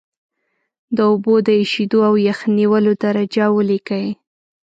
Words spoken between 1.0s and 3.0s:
اوبو د ایشېدو او یخ نیولو